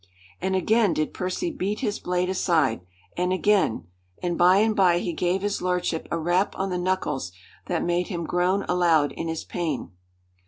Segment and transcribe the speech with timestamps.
[0.41, 2.81] And again did Percy beat his blade aside,
[3.15, 3.85] and again;
[4.23, 7.31] and by and by he gave his lordship a rap on the knuckles
[7.67, 9.91] that made him groan aloud in his pain.